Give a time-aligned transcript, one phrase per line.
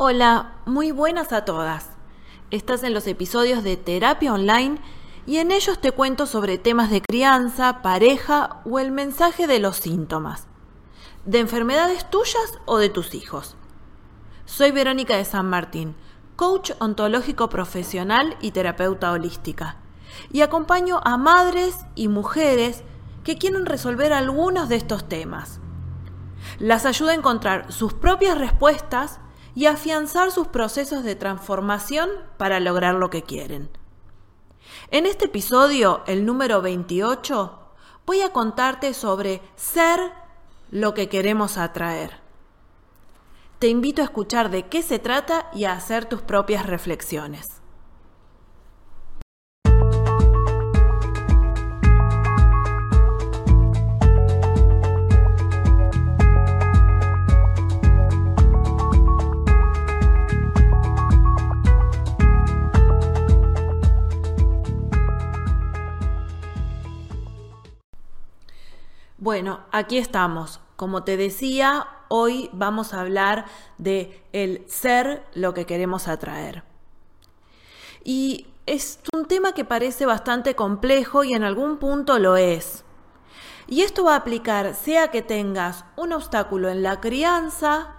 [0.00, 1.88] Hola, muy buenas a todas.
[2.52, 4.78] Estás en los episodios de Terapia Online
[5.26, 9.74] y en ellos te cuento sobre temas de crianza, pareja o el mensaje de los
[9.78, 10.46] síntomas,
[11.24, 13.56] de enfermedades tuyas o de tus hijos.
[14.44, 15.96] Soy Verónica de San Martín,
[16.36, 19.78] coach ontológico profesional y terapeuta holística,
[20.30, 22.84] y acompaño a madres y mujeres
[23.24, 25.58] que quieren resolver algunos de estos temas.
[26.60, 29.18] Las ayudo a encontrar sus propias respuestas
[29.58, 33.68] y afianzar sus procesos de transformación para lograr lo que quieren.
[34.92, 37.58] En este episodio, el número 28,
[38.06, 39.98] voy a contarte sobre ser
[40.70, 42.20] lo que queremos atraer.
[43.58, 47.57] Te invito a escuchar de qué se trata y a hacer tus propias reflexiones.
[69.28, 70.58] Bueno, aquí estamos.
[70.76, 73.44] Como te decía, hoy vamos a hablar
[73.76, 76.64] de el ser lo que queremos atraer.
[78.02, 82.86] Y es un tema que parece bastante complejo y en algún punto lo es.
[83.66, 87.96] Y esto va a aplicar sea que tengas un obstáculo en la crianza,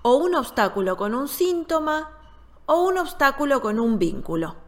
[0.00, 2.08] o un obstáculo con un síntoma,
[2.64, 4.63] o un obstáculo con un vínculo.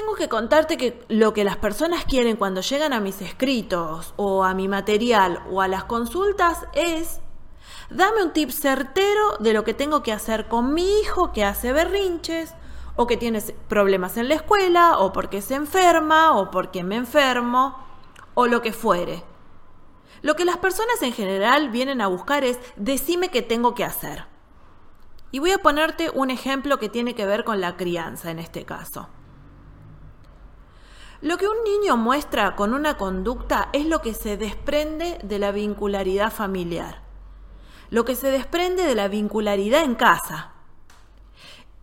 [0.00, 4.44] Tengo que contarte que lo que las personas quieren cuando llegan a mis escritos o
[4.44, 7.20] a mi material o a las consultas es
[7.90, 11.74] dame un tip certero de lo que tengo que hacer con mi hijo que hace
[11.74, 12.54] berrinches
[12.96, 17.76] o que tiene problemas en la escuela o porque se enferma o porque me enfermo
[18.32, 19.22] o lo que fuere.
[20.22, 24.24] Lo que las personas en general vienen a buscar es decime qué tengo que hacer.
[25.30, 28.64] Y voy a ponerte un ejemplo que tiene que ver con la crianza en este
[28.64, 29.10] caso.
[31.22, 35.52] Lo que un niño muestra con una conducta es lo que se desprende de la
[35.52, 37.02] vincularidad familiar,
[37.90, 40.52] lo que se desprende de la vincularidad en casa.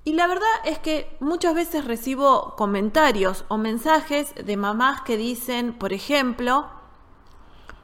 [0.04, 5.74] Y la verdad es que muchas veces recibo comentarios o mensajes de mamás que dicen,
[5.78, 6.66] por ejemplo,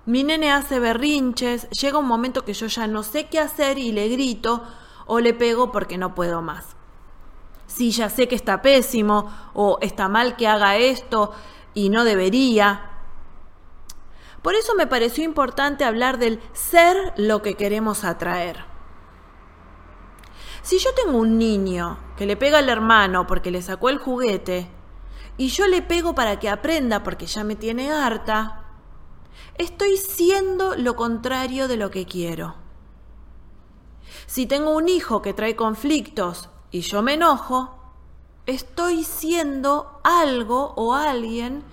[0.08, 3.92] mi nene hace berrinches, llega un momento que yo ya no sé qué hacer y
[3.92, 4.64] le grito
[5.06, 6.76] o le pego porque no puedo más
[7.68, 11.32] si ya sé que está pésimo o está mal que haga esto
[11.74, 12.90] y no debería.
[14.42, 18.66] Por eso me pareció importante hablar del ser lo que queremos atraer.
[20.62, 24.70] Si yo tengo un niño que le pega al hermano porque le sacó el juguete
[25.38, 28.64] y yo le pego para que aprenda porque ya me tiene harta,
[29.58, 32.56] estoy siendo lo contrario de lo que quiero.
[34.26, 37.70] Si tengo un hijo que trae conflictos y yo me enojo,
[38.48, 41.64] estoy siendo algo o alguien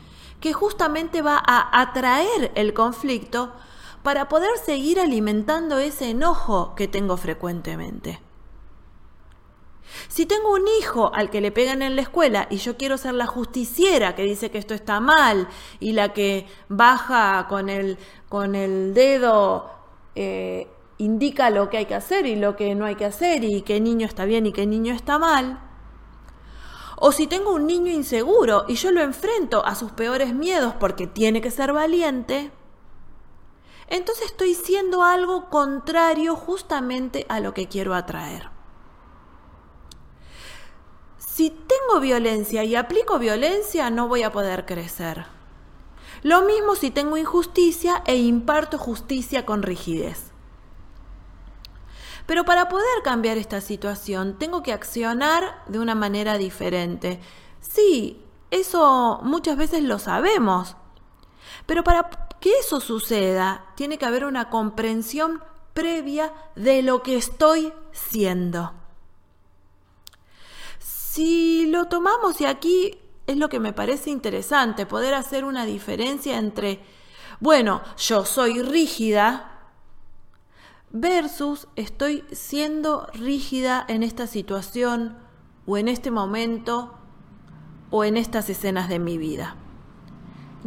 [0.41, 3.51] que justamente va a atraer el conflicto
[4.03, 8.21] para poder seguir alimentando ese enojo que tengo frecuentemente.
[10.09, 13.15] Si tengo un hijo al que le pegan en la escuela y yo quiero ser
[13.15, 15.49] la justiciera que dice que esto está mal
[15.81, 17.97] y la que baja con el,
[18.29, 19.71] con el dedo
[20.15, 20.69] eh,
[21.01, 23.81] indica lo que hay que hacer y lo que no hay que hacer y qué
[23.81, 25.61] niño está bien y qué niño está mal.
[26.97, 31.07] O si tengo un niño inseguro y yo lo enfrento a sus peores miedos porque
[31.07, 32.51] tiene que ser valiente,
[33.89, 38.51] entonces estoy siendo algo contrario justamente a lo que quiero atraer.
[41.17, 45.25] Si tengo violencia y aplico violencia, no voy a poder crecer.
[46.23, 50.30] Lo mismo si tengo injusticia e imparto justicia con rigidez.
[52.27, 57.21] Pero para poder cambiar esta situación tengo que accionar de una manera diferente.
[57.61, 60.77] Sí, eso muchas veces lo sabemos.
[61.67, 62.09] Pero para
[62.41, 65.43] que eso suceda, tiene que haber una comprensión
[65.75, 68.73] previa de lo que estoy siendo.
[70.79, 76.39] Si lo tomamos y aquí es lo que me parece interesante, poder hacer una diferencia
[76.39, 76.81] entre,
[77.39, 79.50] bueno, yo soy rígida,
[80.93, 85.17] versus estoy siendo rígida en esta situación
[85.67, 86.95] o en este momento
[87.91, 89.57] o en estas escenas de mi vida.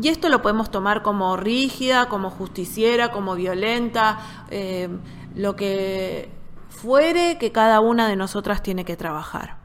[0.01, 4.89] Y esto lo podemos tomar como rígida, como justiciera, como violenta, eh,
[5.35, 6.31] lo que
[6.69, 9.57] fuere que cada una de nosotras tiene que trabajar.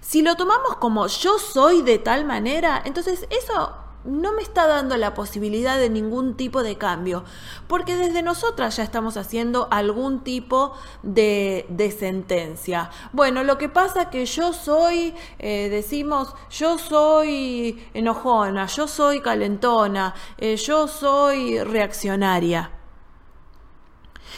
[0.00, 4.96] Si lo tomamos como yo soy de tal manera, entonces eso no me está dando
[4.96, 7.24] la posibilidad de ningún tipo de cambio,
[7.68, 10.72] porque desde nosotras ya estamos haciendo algún tipo
[11.02, 11.66] de,
[11.98, 12.90] sentencia.
[13.12, 20.14] Bueno, lo que pasa que yo soy, eh, decimos, yo soy enojona, yo soy calentona,
[20.38, 22.70] eh, yo soy reaccionaria.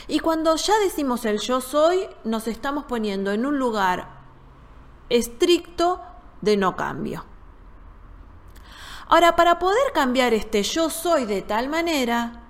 [0.08, 4.08] Y cuando ya decimos el yo soy, nos estamos poniendo en un lugar
[5.08, 6.02] estricto
[6.40, 7.25] de no cambio.
[9.09, 12.43] Ahora, para poder cambiar este yo soy de tal manera,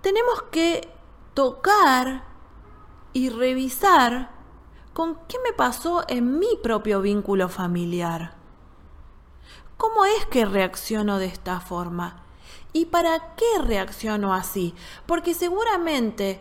[0.00, 0.92] tenemos que
[1.34, 2.24] tocar
[3.12, 4.30] y revisar
[4.92, 8.34] con qué me pasó en mi propio vínculo familiar.
[9.76, 12.24] ¿Cómo es que reacciono de esta forma?
[12.72, 14.74] ¿Y para qué reacciono así?
[15.06, 16.40] Porque seguramente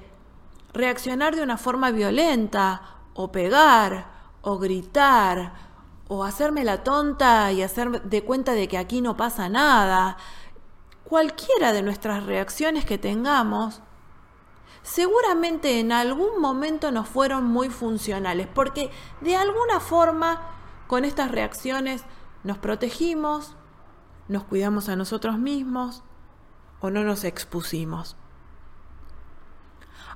[0.73, 2.81] reaccionar de una forma violenta,
[3.13, 4.07] o pegar,
[4.41, 5.66] o gritar,
[6.07, 10.17] o hacerme la tonta y hacer de cuenta de que aquí no pasa nada,
[11.03, 13.81] cualquiera de nuestras reacciones que tengamos,
[14.83, 18.89] seguramente en algún momento nos fueron muy funcionales, porque
[19.21, 20.41] de alguna forma
[20.87, 22.03] con estas reacciones
[22.43, 23.55] nos protegimos,
[24.27, 26.03] nos cuidamos a nosotros mismos
[26.79, 28.15] o no nos expusimos.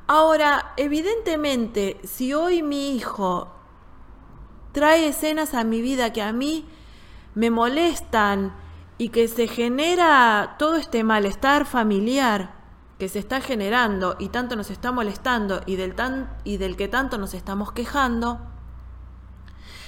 [0.08, 3.61] Ahora, evidentemente, si hoy mi hijo
[4.72, 6.66] trae escenas a mi vida que a mí
[7.36, 8.54] me molestan
[8.98, 12.62] y que se genera todo este malestar familiar
[13.00, 16.88] que se está generando y tanto nos está molestando y del, tan, y del que
[16.88, 18.40] tanto nos estamos quejando,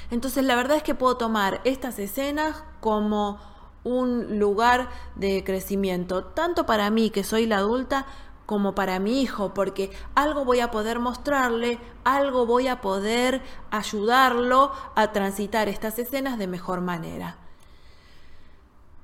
[0.09, 3.39] entonces la verdad es que puedo tomar estas escenas como
[3.83, 8.07] un lugar de crecimiento, tanto para mí que soy la adulta,
[8.45, 13.41] como para mi hijo, porque algo voy a poder mostrarle, algo voy a poder
[13.71, 17.37] ayudarlo a transitar estas escenas de mejor manera.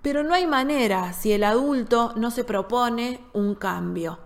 [0.01, 4.19] Pero no hay manera si el adulto no se propone un cambio.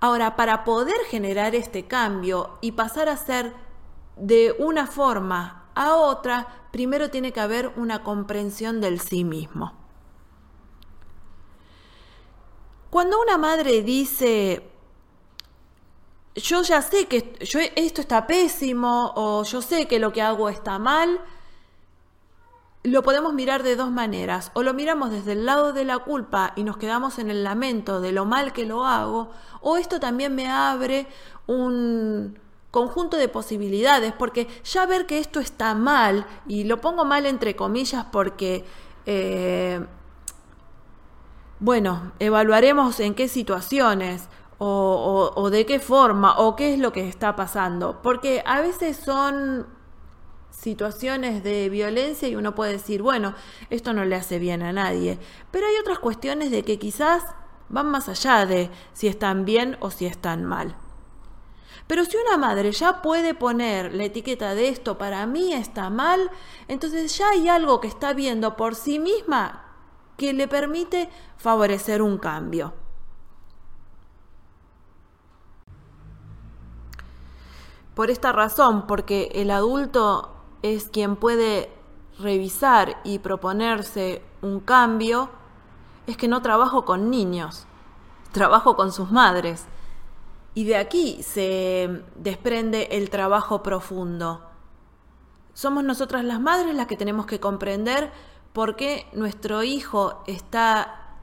[0.00, 3.52] Ahora, para poder generar este cambio y pasar a ser
[4.16, 9.83] de una forma a otra, primero tiene que haber una comprensión del sí mismo.
[12.94, 14.62] Cuando una madre dice,
[16.36, 17.36] yo ya sé que
[17.74, 21.20] esto está pésimo o yo sé que lo que hago está mal,
[22.84, 24.52] lo podemos mirar de dos maneras.
[24.54, 28.00] O lo miramos desde el lado de la culpa y nos quedamos en el lamento
[28.00, 31.08] de lo mal que lo hago, o esto también me abre
[31.48, 32.38] un
[32.70, 37.56] conjunto de posibilidades, porque ya ver que esto está mal, y lo pongo mal entre
[37.56, 38.64] comillas porque...
[39.04, 39.84] Eh,
[41.60, 44.28] bueno, evaluaremos en qué situaciones
[44.58, 49.66] o, de qué forma o qué es lo que está pasando, porque a veces son
[50.50, 53.34] situaciones de violencia y uno puede decir, bueno,
[53.70, 55.18] esto no le hace bien a nadie,
[55.50, 57.22] pero hay otras cuestiones de que quizás
[57.68, 60.76] van más allá de si están bien o si están mal.
[61.86, 66.30] Pero si una madre ya puede poner la etiqueta de esto para mí está mal,
[66.66, 69.63] entonces ya hay algo que está viendo por sí misma
[70.16, 72.72] que le permite favorecer un cambio.
[77.94, 81.70] Por esta razón, porque el adulto es quien puede
[82.18, 85.30] revisar y proponerse un cambio,
[86.06, 87.66] es que no trabajo con niños,
[88.32, 89.66] trabajo con sus madres.
[90.54, 94.42] Y de aquí se desprende el trabajo profundo.
[95.52, 98.12] Somos nosotras las madres las que tenemos que comprender
[98.54, 101.16] por qué nuestro hijo está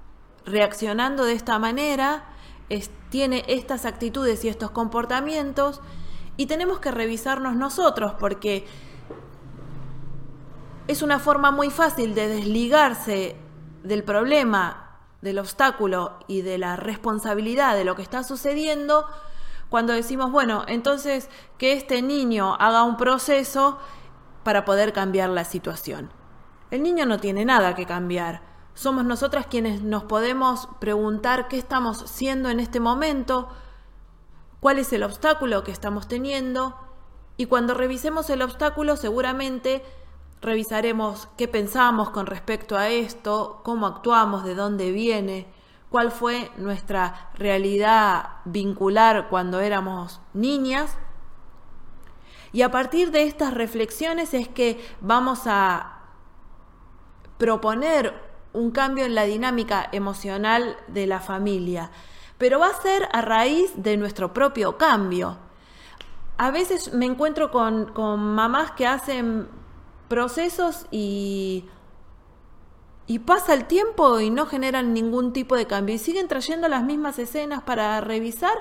[0.45, 2.25] reaccionando de esta manera,
[3.09, 5.79] tiene estas actitudes y estos comportamientos,
[6.35, 8.67] y tenemos que revisarnos nosotros porque
[10.87, 13.37] es una forma muy fácil de desligarse
[13.83, 19.07] del problema, del obstáculo y de la responsabilidad de lo que está sucediendo
[19.69, 23.79] cuando decimos, bueno, entonces que este niño haga un proceso
[24.43, 26.20] para poder cambiar la situación.
[26.71, 28.41] El niño no tiene nada que cambiar.
[28.73, 33.49] Somos nosotras quienes nos podemos preguntar qué estamos siendo en este momento,
[34.61, 36.75] cuál es el obstáculo que estamos teniendo
[37.35, 39.83] y cuando revisemos el obstáculo seguramente
[40.41, 45.47] revisaremos qué pensamos con respecto a esto, cómo actuamos, de dónde viene,
[45.89, 50.97] cuál fue nuestra realidad vincular cuando éramos niñas.
[52.53, 56.00] Y a partir de estas reflexiones es que vamos a
[57.41, 58.13] proponer
[58.53, 61.89] un cambio en la dinámica emocional de la familia,
[62.37, 65.39] pero va a ser a raíz de nuestro propio cambio.
[66.37, 69.47] A veces me encuentro con, mamás que hacen
[70.07, 71.65] procesos y,
[73.07, 76.83] y pasa el tiempo y no generan ningún tipo de cambio y siguen trayendo las
[76.83, 78.55] mismas escenas para revisar,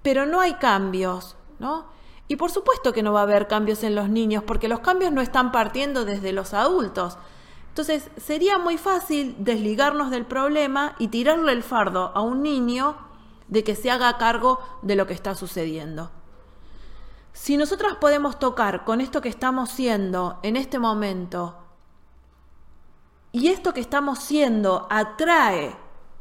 [0.00, 1.84] pero no hay cambios, ¿no?
[2.28, 5.12] Y por supuesto que no va a haber cambios en los niños, porque los cambios
[5.12, 7.18] no están partiendo desde los adultos.
[7.78, 12.96] Entonces, sería muy fácil desligarnos del problema y tirarle el fardo a un niño
[13.46, 16.10] de que se haga cargo de lo que está sucediendo.
[17.32, 21.54] Si nosotras podemos tocar con esto que estamos siendo en este momento,
[23.30, 25.76] y esto que estamos siendo atrae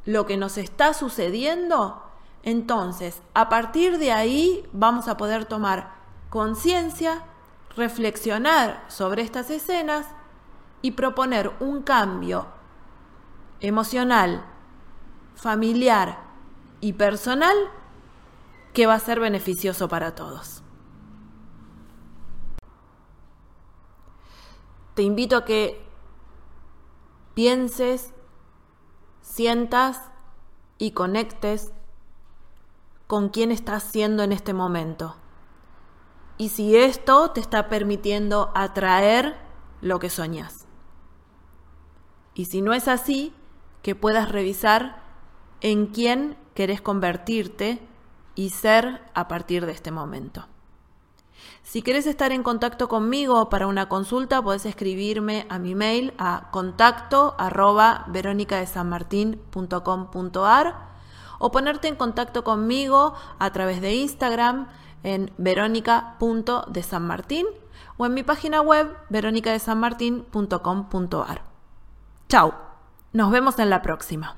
[0.06, 2.04] lo que nos está sucediendo,
[2.44, 5.96] entonces a partir de ahí vamos a poder tomar
[6.30, 7.24] conciencia,
[7.76, 10.06] reflexionar sobre estas escenas
[10.82, 12.48] y proponer un cambio
[13.60, 14.46] emocional,
[15.36, 16.20] familiar
[16.82, 17.56] y personal
[18.74, 20.62] que va a ser beneficioso para todos.
[24.94, 25.84] Te invito a que
[27.34, 28.14] pienses,
[29.22, 30.02] sientas
[30.78, 31.72] y conectes
[33.08, 35.16] con quién estás siendo en este momento.
[36.38, 39.38] Y si esto te está permitiendo atraer
[39.82, 40.67] lo que soñas.
[42.38, 43.34] Y si no es así,
[43.82, 45.02] que puedas revisar
[45.60, 47.80] en quién querés convertirte
[48.36, 50.46] y ser a partir de este momento.
[51.64, 56.52] Si quieres estar en contacto conmigo para una consulta, puedes escribirme a mi mail a
[56.52, 58.06] contacto arroba
[61.40, 64.68] o ponerte en contacto conmigo a través de Instagram
[65.02, 67.48] en verónica.desanmartín
[67.98, 71.47] o en mi página web veronicadesanmartin.com.ar.
[72.30, 72.54] Chao,
[73.14, 74.36] nos vemos en la próxima.